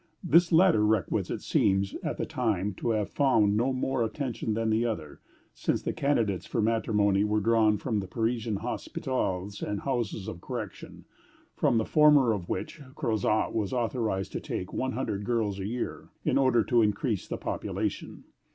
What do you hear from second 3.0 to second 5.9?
found no more attention than the other, since